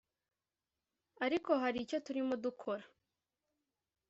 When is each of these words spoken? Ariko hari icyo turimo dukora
Ariko 1.25 1.51
hari 1.61 1.77
icyo 1.81 1.97
turimo 2.05 2.33
dukora 2.43 2.83